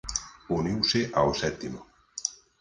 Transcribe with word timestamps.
Uniuse 0.55 1.01
ao 1.19 1.29
sétimo. 1.41 1.79